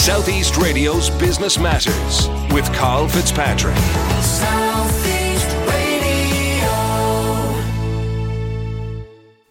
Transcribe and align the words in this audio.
Southeast 0.00 0.56
Radio's 0.56 1.10
Business 1.10 1.58
Matters 1.58 2.26
with 2.54 2.64
Carl 2.72 3.06
Fitzpatrick. 3.06 3.76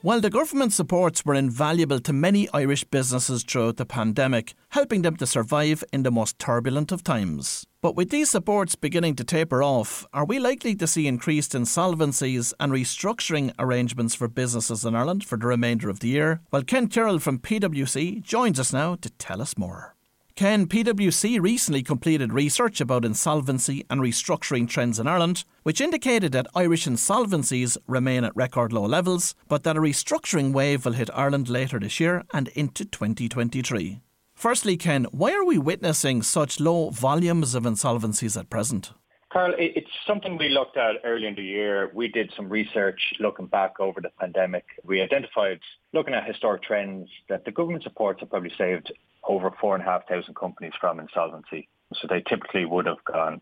While 0.01 0.21
the 0.21 0.31
government 0.31 0.73
supports 0.73 1.23
were 1.23 1.35
invaluable 1.35 1.99
to 1.99 2.12
many 2.12 2.49
Irish 2.51 2.83
businesses 2.83 3.43
throughout 3.43 3.77
the 3.77 3.85
pandemic, 3.85 4.55
helping 4.70 5.04
them 5.04 5.17
to 5.17 5.27
survive 5.27 5.84
in 5.93 6.02
the 6.02 6.09
most 6.09 6.39
turbulent 6.39 6.91
of 6.91 7.04
times. 7.04 7.68
But 7.79 7.95
with 7.95 8.09
these 8.09 8.31
supports 8.31 8.73
beginning 8.73 9.18
to 9.18 9.23
taper 9.23 9.61
off, 9.61 10.07
are 10.13 10.25
we 10.25 10.39
likely 10.39 10.73
to 10.77 10.88
see 10.88 11.05
increased 11.05 11.52
insolvencies 11.52 12.54
and 12.59 12.71
restructuring 12.71 13.54
arrangements 13.59 14.16
for 14.16 14.27
businesses 14.27 14.84
in 14.84 14.95
Ireland 14.95 15.23
for 15.23 15.38
the 15.38 15.45
remainder 15.45 15.89
of 15.89 16.00
the 16.00 16.07
year? 16.07 16.41
Well, 16.50 16.63
Ken 16.63 16.88
Tyrrell 16.88 17.20
from 17.20 17.38
PwC 17.38 18.23
joins 18.23 18.59
us 18.59 18.73
now 18.73 18.95
to 18.95 19.11
tell 19.11 19.43
us 19.43 19.55
more. 19.55 19.95
Ken, 20.40 20.68
PwC 20.68 21.38
recently 21.42 21.84
completed 21.84 22.32
research 22.32 22.80
about 22.80 23.04
insolvency 23.04 23.86
and 23.89 24.00
restructuring 24.00 24.70
trends 24.70 24.97
in 24.97 25.06
Ireland, 25.06 25.43
which 25.64 25.82
indicated 25.82 26.32
that 26.32 26.47
Irish 26.56 26.86
insolvencies 26.86 27.75
remain 27.88 28.24
at 28.24 28.34
record 28.38 28.71
low 28.71 28.86
levels, 28.86 29.36
but 29.50 29.64
that 29.64 29.75
a 29.75 29.82
restructuring 29.82 30.54
wave 30.54 30.86
will 30.86 30.94
hit 30.94 31.10
Ireland 31.14 31.50
later 31.50 31.78
this 31.78 32.00
year 32.00 32.23
and 32.33 32.47
into 32.56 32.86
2023. 32.86 34.00
Firstly, 34.33 34.78
Ken, 34.78 35.08
why 35.11 35.33
are 35.33 35.44
we 35.44 35.58
witnessing 35.58 36.22
such 36.22 36.61
low 36.61 36.89
volumes 36.89 37.53
of 37.53 37.64
insolvencies 37.64 38.39
at 38.39 38.50
present? 38.50 38.94
Carl, 39.31 39.53
it's 39.59 39.89
something 40.08 40.38
we 40.38 40.50
looked 40.50 40.75
at 40.75 40.95
early 41.03 41.28
in 41.28 41.36
the 41.36 41.44
year. 41.44 41.92
We 41.94 42.08
did 42.08 42.33
some 42.36 42.50
research 42.50 43.00
looking 43.19 43.45
back 43.45 43.80
over 43.80 44.02
the 44.02 44.09
pandemic. 44.19 44.66
We 44.83 45.02
identified, 45.02 45.59
looking 45.94 46.16
at 46.16 46.25
historic 46.25 46.64
trends, 46.64 47.09
that 47.30 47.45
the 47.45 47.52
government 47.52 47.83
supports 47.83 48.22
have 48.22 48.31
probably 48.31 48.52
saved 48.58 48.92
over 49.23 49.52
4,500 49.61 50.36
companies 50.36 50.73
from 50.80 51.00
insolvency. 51.00 51.67
So 51.94 52.08
they 52.09 52.22
typically 52.22 52.66
would 52.66 52.88
have 52.88 53.03
gone 53.05 53.42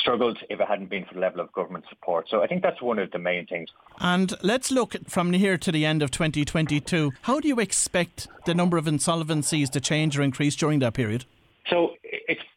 struggled 0.00 0.38
if 0.50 0.60
it 0.60 0.68
hadn't 0.68 0.90
been 0.90 1.04
for 1.04 1.14
the 1.14 1.20
level 1.20 1.40
of 1.40 1.52
government 1.52 1.84
support. 1.88 2.28
So 2.28 2.42
I 2.42 2.46
think 2.46 2.62
that's 2.62 2.82
one 2.82 2.98
of 2.98 3.10
the 3.10 3.18
main 3.18 3.46
things. 3.46 3.70
And 4.00 4.34
let's 4.42 4.70
look 4.70 4.96
from 5.08 5.32
here 5.32 5.56
to 5.56 5.72
the 5.72 5.86
end 5.86 6.02
of 6.02 6.10
2022. 6.10 7.12
How 7.22 7.40
do 7.40 7.48
you 7.48 7.60
expect 7.60 8.28
the 8.44 8.54
number 8.54 8.76
of 8.76 8.84
insolvencies 8.86 9.70
to 9.70 9.80
change 9.80 10.18
or 10.18 10.22
increase 10.22 10.56
during 10.56 10.80
that 10.80 10.94
period? 10.94 11.24
So 11.70 11.94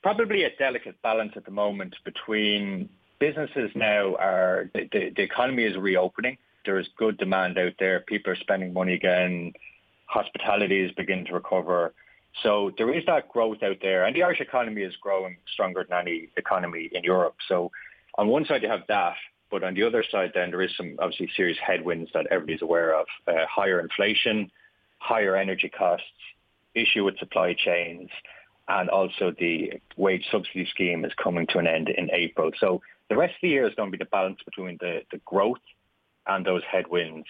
probably 0.01 0.43
a 0.43 0.55
delicate 0.57 1.01
balance 1.01 1.33
at 1.35 1.45
the 1.45 1.51
moment 1.51 1.95
between 2.03 2.89
businesses 3.19 3.71
now 3.75 4.15
are 4.15 4.69
the, 4.73 5.11
the, 5.15 5.21
economy 5.21 5.63
is 5.63 5.75
reopening. 5.77 6.37
There 6.65 6.79
is 6.79 6.87
good 6.97 7.17
demand 7.17 7.57
out 7.57 7.73
there. 7.79 8.01
People 8.01 8.33
are 8.33 8.35
spending 8.35 8.73
money 8.73 8.93
again. 8.93 9.53
Hospitality 10.05 10.81
is 10.81 10.91
beginning 10.91 11.25
to 11.25 11.33
recover. 11.33 11.93
So 12.43 12.71
there 12.77 12.93
is 12.93 13.03
that 13.07 13.29
growth 13.29 13.63
out 13.63 13.77
there, 13.81 14.05
and 14.05 14.15
the 14.15 14.23
Irish 14.23 14.41
economy 14.41 14.83
is 14.83 14.95
growing 15.01 15.37
stronger 15.51 15.85
than 15.89 15.99
any 15.99 16.29
economy 16.37 16.89
in 16.91 17.03
Europe. 17.03 17.35
So 17.47 17.71
on 18.17 18.27
one 18.27 18.45
side 18.45 18.61
you 18.61 18.69
have 18.69 18.85
that, 18.89 19.15
but 19.49 19.63
on 19.63 19.73
the 19.73 19.83
other 19.83 20.03
side 20.11 20.31
then 20.35 20.51
there 20.51 20.61
is 20.61 20.75
some 20.77 20.97
obviously 20.99 21.29
serious 21.35 21.57
headwinds 21.65 22.11
that 22.13 22.27
everybody's 22.29 22.61
aware 22.61 22.93
of. 22.99 23.07
Uh, 23.27 23.45
higher 23.49 23.79
inflation, 23.79 24.51
higher 24.99 25.35
energy 25.35 25.69
costs, 25.69 26.05
issue 26.75 27.03
with 27.03 27.17
supply 27.17 27.53
chains, 27.53 28.09
and 28.67 28.89
also 28.89 29.33
the 29.39 29.73
wage 29.95 30.25
subsidy 30.31 30.67
scheme 30.69 31.05
is 31.05 31.13
coming 31.21 31.47
to 31.47 31.59
an 31.59 31.67
end 31.67 31.89
in 31.89 32.09
April. 32.11 32.51
So 32.59 32.81
the 33.09 33.15
rest 33.15 33.35
of 33.35 33.41
the 33.41 33.49
year 33.49 33.67
is 33.67 33.75
going 33.75 33.91
to 33.91 33.97
be 33.97 34.03
the 34.03 34.09
balance 34.09 34.39
between 34.43 34.77
the, 34.79 35.01
the 35.11 35.19
growth 35.25 35.61
and 36.27 36.45
those 36.45 36.63
headwinds. 36.69 37.27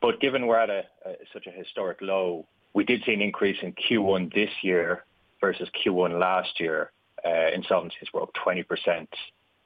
But 0.00 0.20
given 0.20 0.46
we're 0.46 0.58
at 0.58 0.70
a, 0.70 0.84
a, 1.04 1.12
such 1.32 1.46
a 1.46 1.50
historic 1.50 1.98
low, 2.02 2.46
we 2.74 2.84
did 2.84 3.02
see 3.04 3.14
an 3.14 3.22
increase 3.22 3.56
in 3.62 3.72
Q1 3.72 4.34
this 4.34 4.50
year 4.62 5.04
versus 5.40 5.68
Q1 5.84 6.20
last 6.20 6.60
year. 6.60 6.92
Uh, 7.24 7.28
insolvencies 7.28 8.12
were 8.12 8.22
up 8.22 8.32
20% 8.34 9.06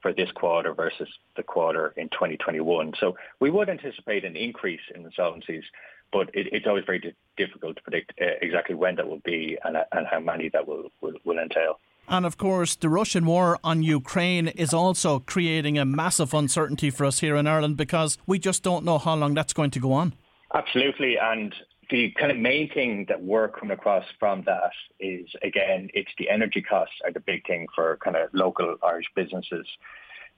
for 0.00 0.12
this 0.12 0.31
quarter 0.33 0.72
versus 0.72 1.08
the 1.36 1.42
quarter 1.42 1.92
in 1.97 2.08
2021. 2.11 2.92
So 3.00 3.16
we 3.41 3.50
would 3.50 3.69
anticipate 3.69 4.25
an 4.25 4.37
increase 4.37 4.81
in 4.94 5.04
insolvencies, 5.04 5.65
but 6.12 6.31
it, 6.34 6.49
it's 6.53 6.66
always 6.66 6.84
very 6.84 7.15
difficult 7.42 7.76
to 7.78 7.82
predict 7.86 8.08
uh, 8.20 8.24
exactly 8.46 8.74
when 8.82 8.94
that 8.96 9.06
will 9.10 9.24
be 9.34 9.40
and, 9.64 9.76
uh, 9.76 9.84
and 9.96 10.06
how 10.12 10.20
many 10.30 10.46
that 10.54 10.64
will, 10.68 10.86
will, 11.00 11.16
will 11.26 11.38
entail. 11.38 11.74
And 12.08 12.26
of 12.26 12.36
course, 12.36 12.72
the 12.74 12.88
Russian 12.88 13.24
war 13.24 13.58
on 13.62 13.76
Ukraine 14.00 14.48
is 14.64 14.72
also 14.74 15.20
creating 15.20 15.78
a 15.78 15.84
massive 15.84 16.34
uncertainty 16.34 16.90
for 16.90 17.04
us 17.10 17.20
here 17.20 17.36
in 17.36 17.46
Ireland 17.46 17.76
because 17.76 18.18
we 18.26 18.36
just 18.38 18.60
don't 18.68 18.84
know 18.84 18.98
how 18.98 19.14
long 19.14 19.32
that's 19.34 19.52
going 19.52 19.70
to 19.76 19.80
go 19.80 19.92
on. 19.92 20.14
Absolutely. 20.52 21.12
And 21.18 21.54
the 21.90 22.10
kind 22.18 22.32
of 22.32 22.38
main 22.38 22.68
thing 22.76 23.06
that 23.08 23.22
we're 23.22 23.48
coming 23.48 23.76
across 23.78 24.04
from 24.18 24.42
that 24.46 24.72
is, 24.98 25.26
again, 25.42 25.88
it's 25.94 26.10
the 26.18 26.28
energy 26.30 26.62
costs 26.62 26.96
are 27.04 27.12
the 27.12 27.20
big 27.20 27.46
thing 27.46 27.66
for 27.74 27.98
kind 28.02 28.16
of 28.16 28.28
local 28.32 28.76
Irish 28.82 29.06
businesses. 29.14 29.66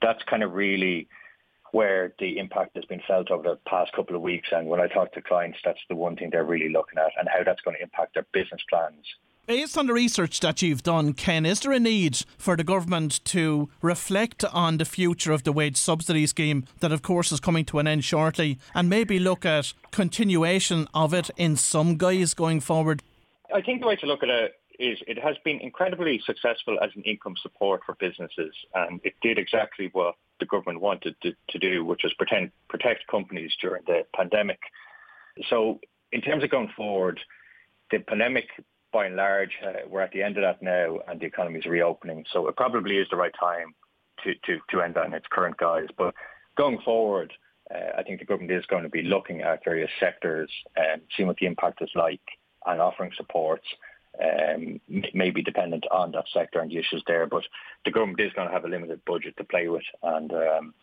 That's 0.02 0.22
kind 0.24 0.42
of 0.42 0.52
really 0.52 1.08
where 1.72 2.14
the 2.18 2.38
impact 2.38 2.76
has 2.76 2.84
been 2.84 3.02
felt 3.06 3.30
over 3.30 3.42
the 3.42 3.58
past 3.68 3.92
couple 3.92 4.16
of 4.16 4.22
weeks. 4.22 4.48
And 4.52 4.68
when 4.68 4.80
I 4.80 4.86
talk 4.86 5.12
to 5.12 5.22
clients, 5.22 5.58
that's 5.64 5.80
the 5.88 5.96
one 5.96 6.16
thing 6.16 6.30
they're 6.30 6.44
really 6.44 6.68
looking 6.68 6.98
at 6.98 7.12
and 7.18 7.28
how 7.28 7.42
that's 7.44 7.60
going 7.62 7.76
to 7.76 7.82
impact 7.82 8.14
their 8.14 8.26
business 8.32 8.62
plans 8.70 9.04
Based 9.44 9.76
on 9.76 9.86
the 9.86 9.92
research 9.92 10.38
that 10.38 10.62
you've 10.62 10.84
done, 10.84 11.14
Ken, 11.14 11.44
is 11.44 11.58
there 11.58 11.72
a 11.72 11.80
need 11.80 12.24
for 12.38 12.56
the 12.56 12.62
government 12.62 13.24
to 13.24 13.68
reflect 13.80 14.44
on 14.44 14.78
the 14.78 14.84
future 14.84 15.32
of 15.32 15.42
the 15.42 15.50
wage 15.50 15.76
subsidy 15.76 16.28
scheme 16.28 16.64
that, 16.78 16.92
of 16.92 17.02
course, 17.02 17.32
is 17.32 17.40
coming 17.40 17.64
to 17.64 17.80
an 17.80 17.88
end 17.88 18.04
shortly 18.04 18.60
and 18.72 18.88
maybe 18.88 19.18
look 19.18 19.44
at 19.44 19.72
continuation 19.90 20.86
of 20.94 21.12
it 21.12 21.28
in 21.36 21.56
some 21.56 21.96
guise 21.96 22.34
going 22.34 22.60
forward? 22.60 23.02
I 23.52 23.62
think 23.62 23.80
the 23.80 23.88
way 23.88 23.96
to 23.96 24.06
look 24.06 24.22
at 24.22 24.28
it 24.28 24.61
is 24.82 24.98
it 25.06 25.18
has 25.22 25.36
been 25.44 25.60
incredibly 25.60 26.20
successful 26.26 26.78
as 26.82 26.90
an 26.96 27.02
income 27.02 27.34
support 27.40 27.82
for 27.86 27.94
businesses 28.00 28.54
and 28.74 29.00
it 29.04 29.14
did 29.22 29.38
exactly 29.38 29.88
what 29.92 30.16
the 30.40 30.46
government 30.46 30.80
wanted 30.80 31.14
to, 31.22 31.32
to 31.50 31.58
do, 31.58 31.84
which 31.84 32.02
was 32.02 32.12
pretend, 32.14 32.50
protect 32.68 33.06
companies 33.06 33.52
during 33.60 33.82
the 33.86 34.02
pandemic. 34.14 34.58
So 35.48 35.80
in 36.10 36.20
terms 36.20 36.42
of 36.42 36.50
going 36.50 36.72
forward, 36.76 37.20
the 37.90 38.00
pandemic 38.00 38.46
by 38.92 39.06
and 39.06 39.16
large, 39.16 39.52
uh, 39.64 39.88
we're 39.88 40.02
at 40.02 40.12
the 40.12 40.22
end 40.22 40.36
of 40.36 40.42
that 40.42 40.62
now 40.62 40.98
and 41.08 41.20
the 41.20 41.26
economy 41.26 41.60
is 41.60 41.66
reopening. 41.66 42.24
So 42.32 42.48
it 42.48 42.56
probably 42.56 42.96
is 42.96 43.06
the 43.10 43.16
right 43.16 43.34
time 43.38 43.74
to, 44.24 44.34
to, 44.46 44.58
to 44.70 44.82
end 44.82 44.94
that 44.94 45.06
in 45.06 45.14
its 45.14 45.26
current 45.30 45.56
guise. 45.58 45.88
But 45.96 46.14
going 46.56 46.78
forward, 46.84 47.32
uh, 47.72 47.98
I 47.98 48.02
think 48.02 48.18
the 48.18 48.26
government 48.26 48.52
is 48.52 48.66
going 48.66 48.82
to 48.82 48.88
be 48.88 49.02
looking 49.02 49.42
at 49.42 49.64
various 49.64 49.90
sectors 50.00 50.50
and 50.76 51.02
seeing 51.16 51.28
what 51.28 51.36
the 51.36 51.46
impact 51.46 51.82
is 51.82 51.90
like 51.94 52.20
and 52.66 52.80
offering 52.80 53.12
supports. 53.16 53.66
Um, 54.20 54.80
may 55.14 55.30
be 55.30 55.42
dependent 55.42 55.86
on 55.90 56.12
that 56.12 56.26
sector 56.34 56.60
and 56.60 56.70
the 56.70 56.76
issues 56.76 57.02
there, 57.06 57.26
but 57.26 57.44
the 57.84 57.90
government 57.90 58.20
is 58.20 58.32
going 58.34 58.46
to 58.46 58.52
have 58.52 58.64
a 58.64 58.68
limited 58.68 59.02
budget 59.06 59.36
to 59.38 59.44
play 59.44 59.68
with, 59.68 59.84
and 60.02 60.30
um, 60.32 60.74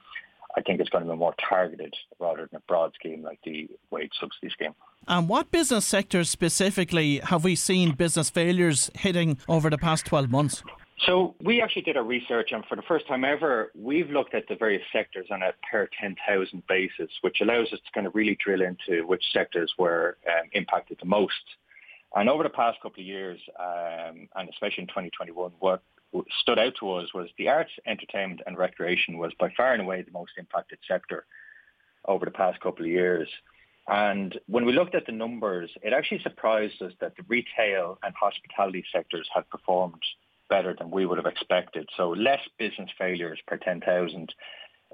I 0.58 0.62
think 0.62 0.80
it's 0.80 0.90
going 0.90 1.04
to 1.06 1.10
be 1.10 1.16
more 1.16 1.36
targeted 1.48 1.94
rather 2.20 2.48
than 2.48 2.58
a 2.58 2.68
broad 2.68 2.94
scheme 2.96 3.22
like 3.22 3.40
the 3.44 3.70
wage 3.92 4.12
subsidy 4.20 4.50
scheme. 4.50 4.74
And 5.08 5.30
what 5.30 5.52
business 5.52 5.86
sectors 5.86 6.30
specifically 6.30 7.20
have 7.20 7.44
we 7.44 7.56
seen 7.56 7.94
business 7.94 8.30
failures 8.30 8.90
hitting 8.96 9.38
over 9.48 9.70
the 9.70 9.78
past 9.78 10.06
12 10.06 10.30
months? 10.30 10.64
So 11.06 11.36
we 11.42 11.62
actually 11.62 11.84
did 11.84 11.96
our 11.96 12.04
research 12.04 12.50
and 12.52 12.66
for 12.66 12.76
the 12.76 12.82
first 12.82 13.08
time 13.08 13.24
ever, 13.24 13.72
we've 13.74 14.10
looked 14.10 14.34
at 14.34 14.48
the 14.50 14.56
various 14.56 14.84
sectors 14.92 15.28
on 15.32 15.42
a 15.42 15.54
per 15.72 15.88
10,000 16.00 16.64
basis, 16.68 17.10
which 17.22 17.38
allows 17.42 17.72
us 17.72 17.80
to 17.86 17.92
kind 17.94 18.06
of 18.06 18.16
really 18.16 18.38
drill 18.44 18.62
into 18.62 19.08
which 19.08 19.24
sectors 19.32 19.74
were 19.78 20.18
um, 20.28 20.50
impacted 20.52 20.98
the 21.00 21.06
most. 21.06 21.34
And 22.16 22.30
over 22.30 22.44
the 22.44 22.50
past 22.50 22.82
couple 22.82 23.02
of 23.02 23.08
years, 23.08 23.40
um, 23.60 24.28
and 24.36 24.50
especially 24.50 24.84
in 24.84 24.88
2021, 24.88 25.52
what 25.60 25.82
stood 26.42 26.58
out 26.58 26.74
to 26.80 26.94
us 26.94 27.14
was 27.14 27.30
the 27.38 27.50
arts, 27.50 27.72
entertainment 27.86 28.42
and 28.48 28.58
recreation 28.58 29.18
was 29.18 29.32
by 29.40 29.52
far 29.56 29.74
and 29.74 29.82
away 29.82 30.02
the 30.02 30.12
most 30.12 30.32
impacted 30.38 30.80
sector 30.88 31.26
over 32.06 32.26
the 32.26 32.32
past 32.32 32.60
couple 32.62 32.86
of 32.86 32.92
years. 32.92 33.30
And 33.88 34.40
when 34.48 34.66
we 34.66 34.74
looked 34.74 34.96
at 34.96 35.06
the 35.06 35.12
numbers, 35.12 35.70
it 35.82 35.94
actually 35.94 36.22
surprised 36.22 36.82
us 36.82 36.94
that 37.00 37.16
the 37.16 37.24
retail 37.28 37.98
and 38.04 38.14
hospitality 38.16 38.84
sectors 38.92 39.28
had 39.34 39.50
performed 39.50 40.02
better 40.50 40.76
than 40.78 40.92
we 40.92 41.06
would 41.06 41.18
have 41.18 41.28
expected. 41.28 41.88
So 41.96 42.10
less 42.10 42.42
business 42.58 42.90
failures 42.98 43.40
per 43.48 43.58
10,000, 43.58 44.34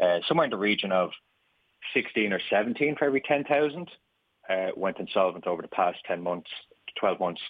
uh, 0.01 0.19
somewhere 0.27 0.45
in 0.45 0.51
the 0.51 0.57
region 0.57 0.91
of 0.91 1.11
16 1.93 2.33
or 2.33 2.41
17 2.49 2.95
for 2.97 3.05
every 3.05 3.21
10,000 3.21 3.89
uh, 4.49 4.67
went 4.75 4.99
insolvent 4.99 5.47
over 5.47 5.61
the 5.61 5.67
past 5.67 5.97
10 6.07 6.21
months, 6.21 6.49
12 6.99 7.19
months. 7.19 7.41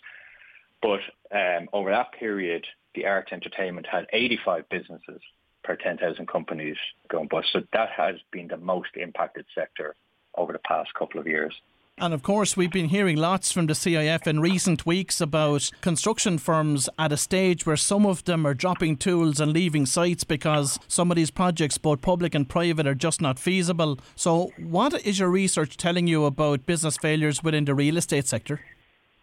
But 0.81 0.99
um, 1.31 1.67
over 1.73 1.91
that 1.91 2.11
period, 2.13 2.65
the 2.93 3.05
arts 3.05 3.31
entertainment 3.31 3.87
had 3.89 4.05
85 4.13 4.69
businesses 4.69 5.21
per 5.63 5.75
10,000 5.75 6.27
companies 6.27 6.77
going 7.09 7.27
bust. 7.27 7.47
So 7.51 7.61
that 7.73 7.89
has 7.95 8.15
been 8.31 8.47
the 8.47 8.57
most 8.57 8.89
impacted 8.95 9.45
sector 9.55 9.95
over 10.37 10.53
the 10.53 10.59
past 10.59 10.93
couple 10.93 11.19
of 11.19 11.27
years. 11.27 11.53
And 11.97 12.13
of 12.13 12.23
course, 12.23 12.57
we've 12.57 12.71
been 12.71 12.89
hearing 12.89 13.15
lots 13.15 13.53
from 13.53 13.67
the 13.67 13.73
CIF 13.73 14.27
in 14.27 14.41
recent 14.41 14.85
weeks 14.85 15.21
about 15.21 15.71
construction 15.79 16.37
firms 16.37 16.89
at 16.99 17.13
a 17.13 17.17
stage 17.17 17.65
where 17.65 17.77
some 17.77 18.05
of 18.05 18.25
them 18.25 18.45
are 18.45 18.53
dropping 18.53 18.97
tools 18.97 19.39
and 19.39 19.53
leaving 19.53 19.85
sites 19.85 20.25
because 20.25 20.77
some 20.89 21.09
of 21.09 21.15
these 21.15 21.31
projects, 21.31 21.77
both 21.77 22.01
public 22.01 22.35
and 22.35 22.49
private, 22.49 22.85
are 22.85 22.95
just 22.95 23.21
not 23.21 23.39
feasible. 23.39 23.97
So, 24.17 24.51
what 24.57 25.05
is 25.05 25.19
your 25.19 25.29
research 25.29 25.77
telling 25.77 26.05
you 26.05 26.25
about 26.25 26.65
business 26.65 26.97
failures 26.97 27.41
within 27.41 27.63
the 27.63 27.73
real 27.73 27.95
estate 27.95 28.27
sector? 28.27 28.59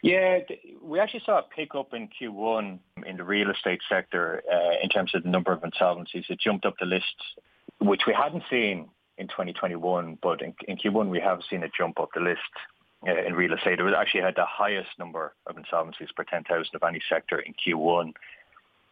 Yeah, 0.02 0.40
we 0.82 0.98
actually 0.98 1.22
saw 1.24 1.38
a 1.38 1.42
pickup 1.42 1.94
in 1.94 2.08
Q1 2.08 2.80
in 3.06 3.16
the 3.16 3.22
real 3.22 3.50
estate 3.50 3.80
sector 3.88 4.42
uh, 4.52 4.82
in 4.82 4.88
terms 4.88 5.14
of 5.14 5.22
the 5.22 5.28
number 5.28 5.52
of 5.52 5.62
insolvencies. 5.62 6.28
It 6.28 6.40
jumped 6.40 6.66
up 6.66 6.74
the 6.80 6.86
list, 6.86 7.14
which 7.80 8.02
we 8.04 8.12
hadn't 8.12 8.42
seen 8.50 8.88
in 9.18 9.28
2021, 9.28 10.18
but 10.20 10.42
in, 10.42 10.54
in 10.66 10.76
Q1 10.76 11.08
we 11.08 11.20
have 11.20 11.38
seen 11.48 11.62
it 11.62 11.70
jump 11.78 12.00
up 12.00 12.08
the 12.14 12.20
list 12.20 12.40
uh, 13.06 13.14
in 13.24 13.34
real 13.34 13.52
estate. 13.52 13.78
It 13.78 13.84
was 13.84 13.94
actually 13.96 14.22
had 14.22 14.34
the 14.34 14.44
highest 14.44 14.90
number 14.98 15.34
of 15.46 15.54
insolvencies 15.54 16.12
per 16.16 16.24
10,000 16.24 16.66
of 16.74 16.82
any 16.82 17.00
sector 17.08 17.38
in 17.38 17.54
Q1. 17.54 18.12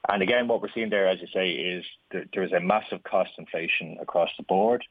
And 0.08 0.22
again, 0.22 0.46
what 0.46 0.62
we're 0.62 0.70
seeing 0.72 0.90
there, 0.90 1.08
as 1.08 1.20
you 1.20 1.26
say, 1.34 1.50
is 1.50 1.84
that 2.12 2.28
there's 2.32 2.52
a 2.52 2.60
massive 2.60 3.02
cost 3.02 3.30
inflation 3.36 3.96
across 4.00 4.30
the 4.36 4.44
board, 4.44 4.84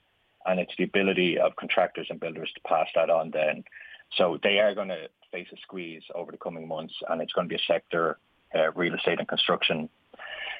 and 0.45 0.59
it's 0.59 0.73
the 0.77 0.83
ability 0.83 1.39
of 1.39 1.55
contractors 1.55 2.07
and 2.09 2.19
builders 2.19 2.51
to 2.55 2.61
pass 2.67 2.87
that 2.95 3.09
on 3.09 3.31
then. 3.31 3.63
So 4.17 4.37
they 4.43 4.59
are 4.59 4.75
going 4.75 4.89
to 4.89 5.07
face 5.31 5.47
a 5.53 5.57
squeeze 5.61 6.03
over 6.15 6.31
the 6.31 6.37
coming 6.37 6.67
months, 6.67 6.93
and 7.09 7.21
it's 7.21 7.33
going 7.33 7.47
to 7.47 7.49
be 7.49 7.61
a 7.61 7.73
sector, 7.73 8.17
uh, 8.55 8.71
real 8.73 8.95
estate 8.95 9.19
and 9.19 9.27
construction, 9.27 9.89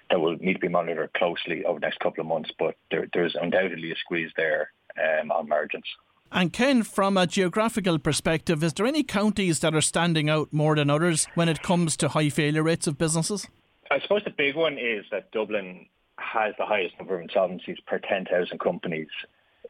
that 0.09 0.19
will 0.19 0.35
need 0.37 0.53
to 0.53 0.59
be 0.59 0.67
monitored 0.67 1.13
closely 1.13 1.63
over 1.65 1.79
the 1.79 1.85
next 1.85 1.99
couple 1.99 2.21
of 2.21 2.27
months. 2.27 2.49
But 2.57 2.75
there, 2.91 3.07
there's 3.13 3.35
undoubtedly 3.39 3.91
a 3.91 3.95
squeeze 3.95 4.31
there 4.35 4.71
um, 4.97 5.31
on 5.31 5.47
margins. 5.47 5.85
And 6.31 6.53
Ken, 6.53 6.83
from 6.83 7.17
a 7.17 7.25
geographical 7.25 7.97
perspective, 7.97 8.63
is 8.63 8.73
there 8.73 8.85
any 8.85 9.03
counties 9.03 9.59
that 9.59 9.73
are 9.73 9.81
standing 9.81 10.29
out 10.29 10.53
more 10.53 10.75
than 10.75 10.89
others 10.89 11.27
when 11.33 11.49
it 11.49 11.63
comes 11.63 11.97
to 11.97 12.09
high 12.09 12.29
failure 12.29 12.63
rates 12.63 12.85
of 12.85 12.97
businesses? 12.97 13.47
I 13.89 13.99
suppose 13.99 14.21
the 14.23 14.29
big 14.29 14.55
one 14.55 14.77
is 14.77 15.05
that 15.11 15.31
Dublin 15.31 15.87
has 16.17 16.53
the 16.59 16.65
highest 16.65 16.95
number 16.99 17.19
of 17.19 17.27
insolvencies 17.27 17.77
per 17.87 17.97
10,000 17.97 18.59
companies 18.59 19.07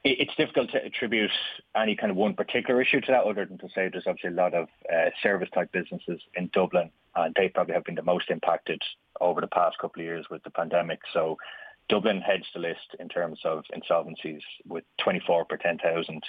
it's 0.04 0.36
difficult 0.36 0.72
to 0.72 0.84
attribute 0.84 1.32
any 1.76 1.96
kind 1.96 2.10
of 2.10 2.16
one 2.16 2.34
particular 2.34 2.82
issue 2.82 3.02
to 3.02 3.12
that 3.12 3.26
other 3.26 3.46
than 3.46 3.58
to 3.58 3.68
say 3.76 3.90
there's 3.90 4.06
obviously 4.08 4.30
a 4.30 4.34
lot 4.34 4.54
of 4.54 4.68
uh, 4.92 5.10
service 5.22 5.50
type 5.54 5.72
businesses 5.72 6.22
in 6.36 6.50
Dublin 6.54 6.90
and 7.16 7.36
they 7.36 7.50
probably 7.50 7.74
have 7.74 7.84
been 7.84 7.96
the 7.96 8.04
most 8.04 8.30
impacted 8.30 8.82
over 9.20 9.42
the 9.42 9.48
past 9.48 9.78
couple 9.80 10.02
of 10.02 10.06
years 10.06 10.26
with 10.30 10.44
the 10.44 10.50
pandemic. 10.50 11.00
So 11.14 11.38
Dublin 11.90 12.22
heads 12.22 12.46
the 12.54 12.60
list 12.60 12.96
in 13.00 13.10
terms 13.10 13.40
of 13.44 13.64
insolvencies 13.76 14.42
with 14.68 14.84
24 15.04 15.46
per 15.46 15.58
10,000. 15.58 16.24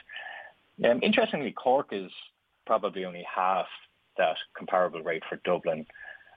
Um, 0.84 1.00
interestingly, 1.02 1.52
Cork 1.52 1.88
is 1.92 2.10
probably 2.66 3.04
only 3.04 3.24
half 3.32 3.66
that 4.16 4.36
comparable 4.56 5.02
rate 5.02 5.22
for 5.28 5.36
Dublin. 5.44 5.86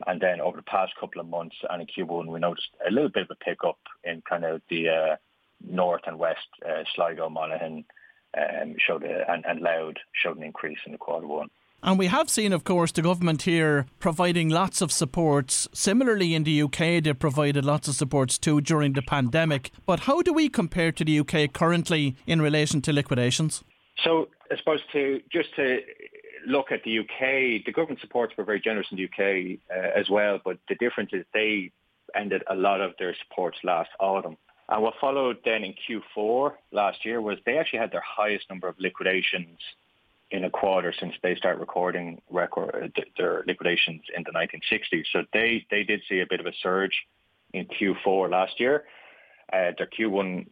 And 0.06 0.20
then 0.20 0.42
over 0.42 0.58
the 0.58 0.64
past 0.64 0.94
couple 1.00 1.22
of 1.22 1.28
months 1.28 1.56
and 1.70 1.82
in 1.82 1.88
Q1, 1.88 2.28
we 2.28 2.40
noticed 2.40 2.70
a 2.86 2.92
little 2.92 3.10
bit 3.10 3.24
of 3.24 3.32
a 3.32 3.44
pickup 3.44 3.80
in 4.04 4.22
kind 4.28 4.44
of 4.44 4.62
the 4.70 4.90
uh, 4.90 5.16
north 5.68 6.02
and 6.06 6.20
west, 6.20 6.48
uh, 6.68 6.84
Sligo, 6.96 7.30
Monaghan 7.30 7.86
um, 8.38 8.76
showed 8.78 9.04
a, 9.04 9.32
and, 9.32 9.46
and 9.46 9.62
Louth 9.62 9.96
showed 10.14 10.38
an 10.38 10.44
increase 10.44 10.80
in 10.86 10.92
the 10.92 10.98
quarter 10.98 11.28
one. 11.28 11.50
And 11.86 12.00
we 12.00 12.08
have 12.08 12.30
seen, 12.30 12.54
of 12.54 12.64
course, 12.64 12.94
the 12.94 13.02
government 13.02 13.42
here 13.42 13.88
providing 14.00 14.48
lots 14.48 14.82
of 14.82 14.90
supports. 14.90 15.68
Similarly, 15.74 16.34
in 16.34 16.46
the 16.46 16.62
UK, 16.62 17.04
they 17.04 17.14
provided 17.14 17.66
lots 17.66 17.90
of 17.90 17.96
supports 17.96 18.38
too 18.38 18.62
during 18.62 18.94
the 18.94 19.02
pandemic. 19.02 19.70
But 19.86 20.02
how 20.02 20.22
do 20.22 20.32
we 20.32 20.48
compare 20.48 20.94
to 20.94 21.04
the 21.04 21.20
UK 21.20 21.52
currently 21.52 22.16
in 22.26 22.42
relation 22.42 22.82
to 22.84 22.94
liquidations? 22.94 23.66
So, 24.02 24.30
I 24.50 24.56
suppose 24.56 24.80
to 24.94 25.20
just 25.30 25.54
to 25.58 25.80
look 26.48 26.72
at 26.72 26.84
the 26.84 27.00
UK, 27.00 27.66
the 27.66 27.74
government 27.74 28.00
supports 28.00 28.34
were 28.38 28.46
very 28.46 28.62
generous 28.62 28.88
in 28.90 28.98
the 28.98 29.04
UK 29.06 29.60
uh, 29.70 30.00
as 30.00 30.10
well. 30.10 30.40
But 30.44 30.60
the 30.70 30.76
difference 30.76 31.10
is 31.12 31.26
they 31.34 31.72
ended 32.16 32.44
a 32.50 32.56
lot 32.56 32.80
of 32.80 32.94
their 32.98 33.14
supports 33.28 33.58
last 33.64 33.90
autumn. 34.00 34.38
And 34.74 34.82
what 34.82 34.96
followed 35.00 35.38
then 35.46 35.64
in 35.64 35.76
Q4 35.88 36.54
last 36.72 37.06
year 37.06 37.22
was 37.22 37.38
they 37.46 37.60
actually 37.60 37.78
had 37.78 37.92
their 37.92 38.04
highest 38.04 38.50
number 38.50 38.68
of 38.68 38.76
liquidations 38.80 39.60
in 40.32 40.46
a 40.46 40.50
quarter 40.50 40.92
since 41.00 41.14
they 41.22 41.36
started 41.36 41.60
recording 41.60 42.20
record 42.32 43.00
their 43.16 43.44
liquidations 43.46 44.02
in 44.18 44.24
the 44.24 44.32
1960s. 44.32 45.04
So 45.14 45.26
they, 45.32 45.64
they 45.70 45.84
did 45.84 46.02
see 46.10 46.22
a 46.22 46.26
bit 46.28 46.40
of 46.40 46.48
a 46.48 46.54
surge 46.64 47.06
in 47.54 47.68
Q4 47.68 48.32
last 48.32 48.60
year. 48.60 48.86
Uh, 49.52 49.74
their 49.78 49.88
Q1 49.96 50.48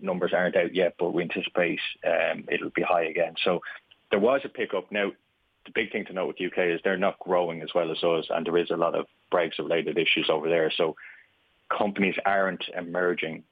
numbers 0.00 0.32
aren't 0.34 0.56
out 0.56 0.74
yet, 0.74 0.94
but 0.98 1.12
we 1.12 1.22
anticipate 1.22 1.80
um, 2.06 2.46
it'll 2.50 2.70
be 2.70 2.80
high 2.80 3.04
again. 3.04 3.34
So 3.44 3.60
there 4.10 4.18
was 4.18 4.40
a 4.44 4.48
pickup. 4.48 4.90
Now, 4.90 5.12
the 5.66 5.72
big 5.74 5.92
thing 5.92 6.06
to 6.06 6.14
note 6.14 6.28
with 6.28 6.52
UK 6.52 6.68
is 6.68 6.80
they're 6.82 6.96
not 6.96 7.18
growing 7.18 7.60
as 7.60 7.68
well 7.74 7.90
as 7.90 8.02
us, 8.02 8.28
and 8.30 8.46
there 8.46 8.56
is 8.56 8.70
a 8.70 8.76
lot 8.76 8.94
of 8.94 9.04
Brexit-related 9.30 9.98
issues 9.98 10.30
over 10.30 10.48
there. 10.48 10.72
So 10.74 10.96
companies 11.68 12.14
aren't 12.24 12.64
emerging 12.74 13.44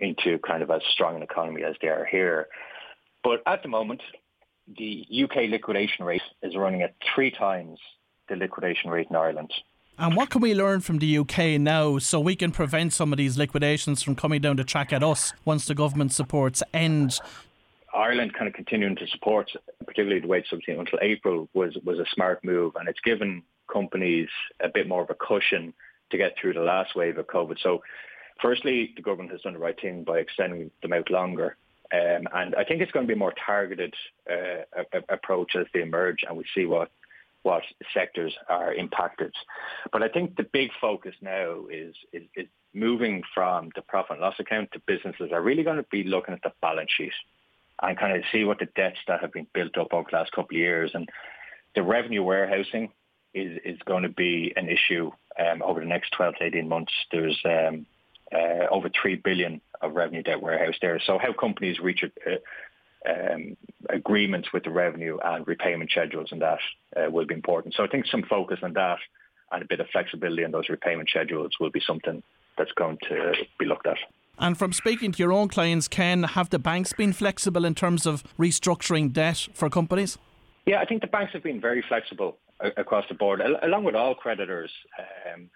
into 0.00 0.38
kind 0.38 0.62
of 0.62 0.70
as 0.70 0.82
strong 0.92 1.16
an 1.16 1.22
economy 1.22 1.62
as 1.64 1.74
they 1.82 1.88
are 1.88 2.06
here. 2.06 2.48
But 3.24 3.42
at 3.46 3.62
the 3.62 3.68
moment, 3.68 4.00
the 4.76 5.06
UK 5.24 5.50
liquidation 5.50 6.04
rate 6.04 6.22
is 6.42 6.56
running 6.56 6.82
at 6.82 6.94
three 7.14 7.30
times 7.30 7.78
the 8.28 8.36
liquidation 8.36 8.90
rate 8.90 9.08
in 9.10 9.16
Ireland. 9.16 9.52
And 9.98 10.14
what 10.14 10.30
can 10.30 10.40
we 10.40 10.54
learn 10.54 10.80
from 10.80 10.98
the 10.98 11.18
UK 11.18 11.60
now 11.60 11.98
so 11.98 12.20
we 12.20 12.36
can 12.36 12.52
prevent 12.52 12.92
some 12.92 13.12
of 13.12 13.16
these 13.16 13.36
liquidations 13.36 14.02
from 14.02 14.14
coming 14.14 14.40
down 14.40 14.56
the 14.56 14.64
track 14.64 14.92
at 14.92 15.02
us 15.02 15.32
once 15.44 15.64
the 15.64 15.74
government 15.74 16.12
supports 16.12 16.62
end? 16.72 17.18
Ireland 17.92 18.34
kind 18.34 18.46
of 18.46 18.54
continuing 18.54 18.94
to 18.96 19.06
support, 19.08 19.50
particularly 19.80 20.20
the 20.20 20.28
wage 20.28 20.44
subsidy 20.48 20.78
until 20.78 21.00
April, 21.02 21.48
was, 21.52 21.76
was 21.84 21.98
a 21.98 22.04
smart 22.14 22.44
move 22.44 22.76
and 22.76 22.88
it's 22.88 23.00
given 23.00 23.42
companies 23.72 24.28
a 24.60 24.68
bit 24.68 24.86
more 24.86 25.02
of 25.02 25.10
a 25.10 25.14
cushion 25.14 25.74
to 26.10 26.16
get 26.16 26.34
through 26.40 26.52
the 26.54 26.60
last 26.60 26.94
wave 26.94 27.18
of 27.18 27.26
COVID. 27.26 27.58
So 27.60 27.82
firstly, 28.40 28.92
the 28.96 29.02
government 29.02 29.32
has 29.32 29.42
done 29.42 29.54
the 29.54 29.58
right 29.58 29.80
thing 29.80 30.04
by 30.04 30.18
extending 30.18 30.70
them 30.82 30.92
out 30.92 31.10
longer. 31.10 31.56
Um, 31.92 32.28
and 32.34 32.54
I 32.54 32.64
think 32.64 32.82
it's 32.82 32.92
going 32.92 33.06
to 33.06 33.08
be 33.08 33.14
a 33.14 33.18
more 33.18 33.34
targeted 33.46 33.94
uh, 34.30 34.64
a, 34.76 34.98
a 34.98 35.14
approach 35.14 35.56
as 35.56 35.66
they 35.72 35.80
emerge 35.80 36.24
and 36.26 36.36
we 36.36 36.44
see 36.54 36.66
what 36.66 36.90
what 37.42 37.62
sectors 37.94 38.34
are 38.48 38.74
impacted. 38.74 39.32
But 39.92 40.02
I 40.02 40.08
think 40.08 40.36
the 40.36 40.42
big 40.52 40.70
focus 40.80 41.14
now 41.22 41.66
is, 41.70 41.94
is, 42.12 42.24
is 42.36 42.46
moving 42.74 43.22
from 43.34 43.70
the 43.74 43.82
profit 43.82 44.12
and 44.12 44.20
loss 44.20 44.34
account 44.38 44.72
to 44.72 44.80
businesses 44.86 45.30
are 45.32 45.40
really 45.40 45.62
going 45.62 45.76
to 45.76 45.86
be 45.90 46.04
looking 46.04 46.34
at 46.34 46.42
the 46.42 46.52
balance 46.60 46.90
sheet 46.94 47.12
and 47.80 47.98
kind 47.98 48.16
of 48.16 48.24
see 48.32 48.44
what 48.44 48.58
the 48.58 48.68
debts 48.76 48.98
that 49.06 49.20
have 49.20 49.32
been 49.32 49.46
built 49.54 49.78
up 49.78 49.92
over 49.92 50.08
the 50.10 50.16
last 50.16 50.32
couple 50.32 50.56
of 50.56 50.60
years. 50.60 50.90
And 50.94 51.08
the 51.74 51.82
revenue 51.82 52.22
warehousing 52.22 52.90
is, 53.34 53.58
is 53.64 53.78
going 53.84 54.02
to 54.02 54.08
be 54.08 54.52
an 54.56 54.68
issue 54.68 55.10
um, 55.38 55.62
over 55.62 55.80
the 55.80 55.86
next 55.86 56.10
12 56.16 56.34
to 56.36 56.44
18 56.44 56.68
months. 56.68 56.92
There's 57.12 57.38
um, 57.44 57.86
uh, 58.34 58.66
over 58.70 58.90
3 58.90 59.16
billion 59.16 59.60
of 59.80 59.94
revenue 59.94 60.22
debt 60.22 60.42
warehouse 60.42 60.74
there. 60.80 61.00
So 61.04 61.18
how 61.18 61.32
companies 61.32 61.78
reach 61.78 62.02
a, 62.02 62.38
um, 63.08 63.56
agreements 63.88 64.48
with 64.52 64.64
the 64.64 64.70
revenue 64.70 65.18
and 65.24 65.46
repayment 65.46 65.90
schedules 65.90 66.28
and 66.32 66.42
that 66.42 66.58
uh, 66.96 67.10
will 67.10 67.26
be 67.26 67.34
important. 67.34 67.74
So 67.74 67.84
I 67.84 67.86
think 67.86 68.06
some 68.06 68.22
focus 68.22 68.58
on 68.62 68.72
that 68.74 68.98
and 69.52 69.62
a 69.62 69.66
bit 69.66 69.80
of 69.80 69.86
flexibility 69.90 70.42
in 70.42 70.50
those 70.50 70.68
repayment 70.68 71.08
schedules 71.08 71.52
will 71.58 71.70
be 71.70 71.80
something 71.86 72.22
that's 72.56 72.72
going 72.72 72.98
to 73.08 73.32
be 73.58 73.66
looked 73.66 73.86
at. 73.86 73.96
And 74.38 74.56
from 74.56 74.72
speaking 74.72 75.12
to 75.12 75.18
your 75.18 75.32
own 75.32 75.48
clients, 75.48 75.88
Ken, 75.88 76.22
have 76.22 76.50
the 76.50 76.58
banks 76.58 76.92
been 76.92 77.12
flexible 77.12 77.64
in 77.64 77.74
terms 77.74 78.06
of 78.06 78.22
restructuring 78.38 79.12
debt 79.12 79.48
for 79.52 79.68
companies? 79.68 80.18
Yeah, 80.66 80.80
I 80.80 80.84
think 80.84 81.00
the 81.00 81.08
banks 81.08 81.32
have 81.32 81.42
been 81.42 81.60
very 81.60 81.82
flexible 81.88 82.36
across 82.76 83.04
the 83.08 83.14
board, 83.14 83.40
along 83.40 83.84
with 83.84 83.94
all 83.94 84.14
creditors. 84.14 84.70
Um, 85.32 85.48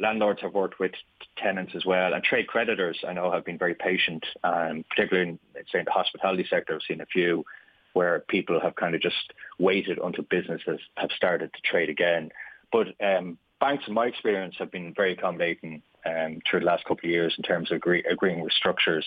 landlords 0.00 0.40
have 0.42 0.54
worked 0.54 0.78
with 0.78 0.92
tenants 1.36 1.72
as 1.74 1.84
well, 1.84 2.14
and 2.14 2.22
trade 2.22 2.46
creditors 2.46 2.98
I 3.06 3.12
know 3.12 3.30
have 3.30 3.44
been 3.44 3.58
very 3.58 3.74
patient, 3.74 4.24
um, 4.44 4.84
particularly 4.90 5.30
in 5.30 5.38
say 5.72 5.80
in 5.80 5.84
the 5.84 5.90
hospitality 5.90 6.46
sector. 6.48 6.74
I've 6.74 6.82
seen 6.86 7.00
a 7.00 7.06
few 7.06 7.44
where 7.94 8.20
people 8.28 8.60
have 8.60 8.76
kind 8.76 8.94
of 8.94 9.00
just 9.00 9.32
waited 9.58 9.98
until 9.98 10.24
businesses 10.24 10.80
have 10.96 11.10
started 11.16 11.52
to 11.52 11.60
trade 11.62 11.88
again. 11.88 12.30
But 12.70 12.88
um, 13.04 13.38
banks, 13.60 13.84
in 13.88 13.94
my 13.94 14.06
experience, 14.06 14.54
have 14.58 14.70
been 14.70 14.94
very 14.94 15.14
accommodating 15.14 15.82
um, 16.06 16.40
through 16.48 16.60
the 16.60 16.66
last 16.66 16.84
couple 16.84 17.08
of 17.08 17.10
years 17.10 17.34
in 17.36 17.42
terms 17.42 17.70
of 17.70 17.76
agree, 17.76 18.04
agreeing 18.08 18.40
with 18.40 18.52
structures, 18.52 19.04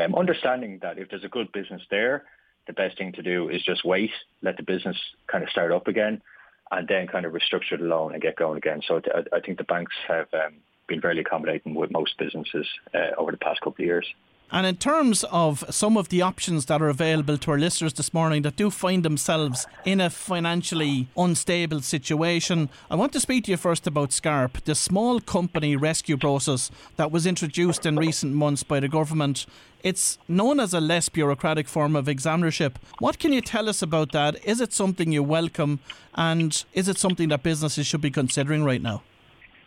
um, 0.00 0.14
understanding 0.14 0.78
that 0.82 0.98
if 0.98 1.10
there's 1.10 1.24
a 1.24 1.28
good 1.28 1.52
business 1.52 1.82
there, 1.90 2.24
the 2.66 2.72
best 2.72 2.96
thing 2.96 3.12
to 3.12 3.22
do 3.22 3.48
is 3.48 3.62
just 3.62 3.84
wait, 3.84 4.10
let 4.42 4.56
the 4.56 4.62
business 4.62 4.96
kind 5.26 5.44
of 5.44 5.50
start 5.50 5.72
up 5.72 5.86
again 5.86 6.22
and 6.70 6.88
then 6.88 7.06
kind 7.06 7.26
of 7.26 7.32
restructure 7.32 7.78
the 7.78 7.84
loan 7.84 8.12
and 8.12 8.22
get 8.22 8.36
going 8.36 8.56
again. 8.56 8.80
So 8.86 9.00
I, 9.14 9.36
I 9.36 9.40
think 9.40 9.58
the 9.58 9.64
banks 9.64 9.94
have 10.08 10.26
um, 10.34 10.54
been 10.88 11.00
fairly 11.00 11.20
accommodating 11.20 11.74
with 11.74 11.90
most 11.90 12.18
businesses 12.18 12.66
uh, 12.94 13.10
over 13.18 13.30
the 13.30 13.38
past 13.38 13.60
couple 13.60 13.82
of 13.82 13.86
years. 13.86 14.06
And 14.52 14.64
in 14.64 14.76
terms 14.76 15.24
of 15.24 15.64
some 15.70 15.96
of 15.96 16.08
the 16.08 16.22
options 16.22 16.66
that 16.66 16.80
are 16.80 16.88
available 16.88 17.36
to 17.36 17.50
our 17.50 17.58
listeners 17.58 17.92
this 17.94 18.14
morning 18.14 18.42
that 18.42 18.54
do 18.54 18.70
find 18.70 19.04
themselves 19.04 19.66
in 19.84 20.00
a 20.00 20.08
financially 20.08 21.08
unstable 21.16 21.80
situation, 21.80 22.68
I 22.88 22.94
want 22.94 23.12
to 23.14 23.20
speak 23.20 23.44
to 23.44 23.50
you 23.50 23.56
first 23.56 23.88
about 23.88 24.10
SCARP, 24.10 24.62
the 24.62 24.76
small 24.76 25.18
company 25.18 25.74
rescue 25.74 26.16
process 26.16 26.70
that 26.94 27.10
was 27.10 27.26
introduced 27.26 27.84
in 27.84 27.96
recent 27.96 28.34
months 28.34 28.62
by 28.62 28.78
the 28.78 28.88
government. 28.88 29.46
It's 29.82 30.16
known 30.28 30.60
as 30.60 30.72
a 30.72 30.80
less 30.80 31.08
bureaucratic 31.08 31.66
form 31.66 31.96
of 31.96 32.06
examinership. 32.06 32.76
What 33.00 33.18
can 33.18 33.32
you 33.32 33.40
tell 33.40 33.68
us 33.68 33.82
about 33.82 34.12
that? 34.12 34.36
Is 34.44 34.60
it 34.60 34.72
something 34.72 35.10
you 35.10 35.24
welcome? 35.24 35.80
And 36.14 36.64
is 36.72 36.88
it 36.88 36.98
something 36.98 37.30
that 37.30 37.42
businesses 37.42 37.86
should 37.86 38.00
be 38.00 38.12
considering 38.12 38.62
right 38.62 38.80
now? 38.80 39.02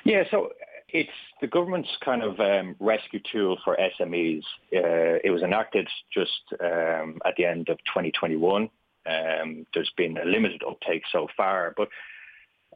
Yeah, 0.05 0.23
so 0.31 0.51
it's 0.93 1.09
the 1.41 1.47
government's 1.47 1.89
kind 2.03 2.23
of 2.23 2.39
um, 2.39 2.75
rescue 2.79 3.19
tool 3.31 3.57
for 3.63 3.77
SMEs. 3.77 4.43
Uh, 4.73 5.19
it 5.23 5.31
was 5.31 5.41
enacted 5.41 5.87
just 6.13 6.43
um, 6.61 7.19
at 7.25 7.35
the 7.37 7.45
end 7.45 7.69
of 7.69 7.77
2021. 7.79 8.69
Um, 9.05 9.65
there's 9.73 9.91
been 9.95 10.17
a 10.17 10.25
limited 10.25 10.61
uptake 10.67 11.03
so 11.11 11.27
far, 11.35 11.73
but 11.77 11.89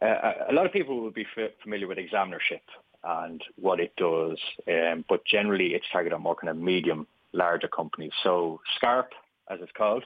Uh, 0.02 0.34
a 0.50 0.54
lot 0.54 0.66
of 0.66 0.74
people 0.74 1.00
will 1.02 1.12
be 1.12 1.26
f- 1.38 1.52
familiar 1.62 1.88
with 1.88 1.98
examinership 1.98 2.66
and 3.04 3.42
what 3.56 3.80
it 3.80 3.94
does, 3.96 4.38
um, 4.68 5.06
but 5.08 5.24
generally 5.26 5.68
it's 5.76 5.86
targeted 5.92 6.14
on 6.14 6.22
more 6.22 6.36
kind 6.36 6.50
of 6.50 6.58
medium, 6.58 7.06
larger 7.32 7.70
companies. 7.70 8.12
So 8.24 8.60
SCARP, 8.76 9.10
as 9.48 9.60
it's 9.62 9.72
called, 9.78 10.04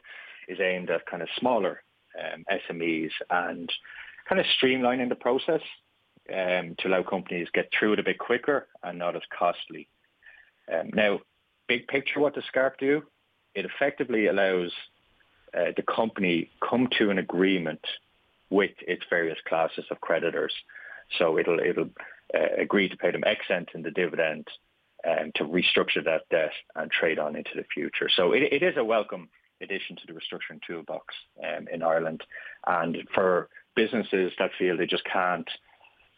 is 0.48 0.60
aimed 0.60 0.90
at 0.92 1.06
kind 1.06 1.24
of 1.24 1.30
smaller 1.40 1.82
um, 2.22 2.44
SMEs 2.62 3.12
and 3.30 3.72
kind 4.28 4.40
of 4.40 4.46
streamlining 4.58 5.10
the 5.10 5.16
process 5.16 5.62
um, 6.34 6.76
to 6.80 6.88
allow 6.88 7.04
companies 7.04 7.48
get 7.54 7.70
through 7.78 7.94
it 7.94 8.00
a 8.00 8.04
bit 8.04 8.20
quicker 8.20 8.68
and 8.84 9.00
not 9.00 9.16
as 9.16 9.22
costly. 9.38 9.88
Um, 10.74 10.92
now, 10.94 11.20
big 11.68 11.88
picture, 11.88 12.20
what 12.20 12.36
does 12.36 12.44
SCARP 12.54 12.78
do? 12.80 13.04
It 13.56 13.66
effectively 13.66 14.28
allows 14.28 14.72
uh, 15.58 15.72
the 15.76 15.84
company 15.84 16.52
come 16.68 16.90
to 16.98 17.10
an 17.10 17.18
agreement 17.18 17.86
with 18.50 18.72
its 18.82 19.04
various 19.10 19.38
classes 19.48 19.86
of 19.92 20.02
creditors. 20.02 20.54
So 21.18 21.38
it'll 21.38 21.60
it'll 21.60 21.90
uh, 22.34 22.56
agree 22.58 22.90
to 22.90 22.98
pay 22.98 23.12
them 23.12 23.24
X 23.26 23.48
cent 23.48 23.70
in 23.74 23.82
the 23.82 23.92
dividend 23.92 24.48
um, 25.08 25.32
to 25.36 25.44
restructure 25.44 26.04
that 26.04 26.24
debt 26.30 26.52
and 26.76 26.92
trade 26.92 27.20
on 27.20 27.36
into 27.36 27.52
the 27.56 27.66
future. 27.74 28.10
So 28.14 28.34
it, 28.34 28.44
it 28.44 28.64
is 28.64 28.76
a 28.78 28.84
welcome 28.84 29.30
addition 29.62 29.96
to 29.96 30.02
the 30.08 30.14
restructuring 30.14 30.62
toolbox 30.66 31.16
um, 31.44 31.68
in 31.72 31.82
Ireland. 31.82 32.24
And 32.66 32.98
for 33.14 33.50
businesses 33.76 34.34
that 34.40 34.52
feel 34.58 34.78
they 34.78 34.86
just 34.86 35.06
can't, 35.06 35.50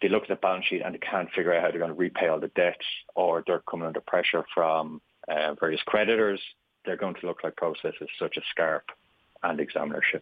they 0.01 0.10
look 0.10 0.24
at 0.24 0.29
the 0.29 0.36
balance 0.36 0.65
sheet 0.65 0.82
and 0.84 0.96
they 0.96 1.00
can't 1.00 1.29
figure 1.32 1.53
out 1.53 1.62
how 1.62 1.70
they're 1.70 1.79
going 1.79 1.91
to 1.91 1.98
repay 1.98 2.27
all 2.27 2.39
the 2.39 2.48
debt 2.50 2.79
or 3.15 3.44
they're 3.46 3.63
coming 3.70 3.88
under 3.88 4.01
pressure 4.01 4.46
from 4.53 5.01
uh, 5.27 5.53
various 5.60 5.82
creditors, 5.86 6.41
they're 6.86 6.98
going 6.98 7.15
to 7.15 7.25
look 7.27 7.44
like 7.44 7.56
processes 7.56 8.10
such 8.18 8.38
as 8.38 8.44
SCARP 8.58 8.82
and 9.44 9.60
examinership. 9.60 10.22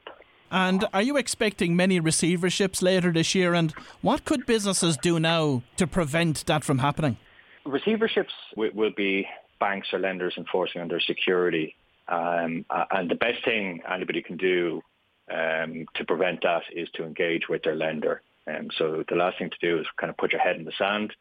And 0.50 0.86
are 0.94 1.02
you 1.02 1.18
expecting 1.18 1.76
many 1.76 2.00
receiverships 2.00 2.82
later 2.82 3.12
this 3.12 3.36
year? 3.36 3.54
And 3.54 3.72
what 4.02 4.26
could 4.26 4.46
businesses 4.46 4.98
do 4.98 5.20
now 5.20 5.62
to 5.76 5.86
prevent 5.86 6.46
that 6.46 6.64
from 6.64 6.80
happening? 6.80 7.18
Receiverships 7.66 8.32
will 8.56 8.92
be 8.96 9.28
banks 9.60 9.90
or 9.92 10.00
lenders 10.00 10.36
enforcing 10.38 10.82
under 10.82 11.00
security. 11.02 11.76
Um, 12.08 12.66
and 12.92 13.10
the 13.12 13.16
best 13.16 13.44
thing 13.44 13.82
anybody 13.90 14.22
can 14.22 14.38
do 14.38 14.82
um, 15.30 15.86
to 15.96 16.06
prevent 16.06 16.44
that 16.44 16.64
is 16.74 16.88
to 16.96 17.04
engage 17.04 17.50
with 17.50 17.64
their 17.64 17.76
lender. 17.76 18.22
Um, 18.48 18.70
so 18.78 19.04
the 19.08 19.16
last 19.16 19.38
thing 19.38 19.50
to 19.50 19.58
do 19.62 19.80
is 19.80 19.86
kind 20.00 20.10
of 20.10 20.18
put 20.18 20.32
your 20.32 20.42
head 20.42 20.56
in 20.56 20.66
the 20.66 20.72
sand 20.78 21.14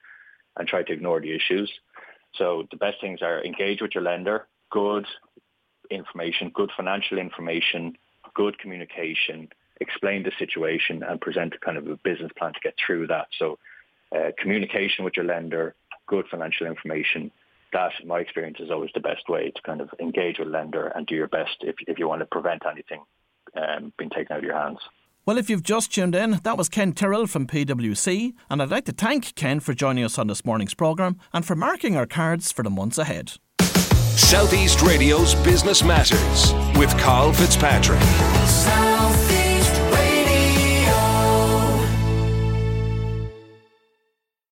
and 0.56 0.68
try 0.68 0.82
to 0.82 0.92
ignore 0.92 1.20
the 1.20 1.34
issues. 1.34 1.70
So 2.34 2.66
the 2.70 2.76
best 2.76 3.00
things 3.00 3.20
are 3.22 3.44
engage 3.44 3.80
with 3.80 3.94
your 3.94 4.04
lender, 4.04 4.46
good 4.70 5.06
information, 5.90 6.50
good 6.54 6.70
financial 6.76 7.18
information, 7.18 7.96
good 8.34 8.58
communication, 8.58 9.48
explain 9.80 10.22
the 10.22 10.32
situation 10.38 11.02
and 11.02 11.20
present 11.20 11.54
a 11.54 11.58
kind 11.58 11.78
of 11.78 11.86
a 11.86 11.96
business 11.96 12.32
plan 12.38 12.52
to 12.52 12.60
get 12.62 12.74
through 12.84 13.06
that. 13.08 13.28
So 13.38 13.58
uh, 14.14 14.30
communication 14.38 15.04
with 15.04 15.16
your 15.16 15.26
lender, 15.26 15.74
good 16.06 16.26
financial 16.30 16.66
information, 16.66 17.30
that, 17.72 17.92
in 18.00 18.08
my 18.08 18.20
experience, 18.20 18.58
is 18.60 18.70
always 18.70 18.90
the 18.94 19.00
best 19.00 19.28
way 19.28 19.50
to 19.50 19.62
kind 19.62 19.80
of 19.80 19.90
engage 20.00 20.38
with 20.38 20.48
lender 20.48 20.86
and 20.88 21.06
do 21.06 21.14
your 21.14 21.28
best 21.28 21.56
if, 21.60 21.74
if 21.86 21.98
you 21.98 22.08
want 22.08 22.20
to 22.20 22.26
prevent 22.26 22.62
anything 22.64 23.02
um, 23.56 23.92
being 23.98 24.10
taken 24.10 24.32
out 24.32 24.38
of 24.38 24.44
your 24.44 24.56
hands. 24.56 24.78
Well, 25.26 25.38
if 25.38 25.50
you've 25.50 25.64
just 25.64 25.92
tuned 25.92 26.14
in, 26.14 26.38
that 26.44 26.56
was 26.56 26.68
Ken 26.68 26.92
Tyrrell 26.92 27.26
from 27.26 27.48
PwC, 27.48 28.32
and 28.48 28.62
I'd 28.62 28.70
like 28.70 28.84
to 28.84 28.92
thank 28.92 29.34
Ken 29.34 29.58
for 29.58 29.74
joining 29.74 30.04
us 30.04 30.20
on 30.20 30.28
this 30.28 30.44
morning's 30.44 30.72
programme 30.72 31.18
and 31.32 31.44
for 31.44 31.56
marking 31.56 31.96
our 31.96 32.06
cards 32.06 32.52
for 32.52 32.62
the 32.62 32.70
months 32.70 32.96
ahead. 32.96 33.32
Southeast 33.58 34.82
Radio's 34.82 35.34
Business 35.34 35.82
Matters 35.82 36.52
with 36.78 36.96
Carl 36.98 37.32
Fitzpatrick. 37.32 38.00
Southeast. 38.46 39.35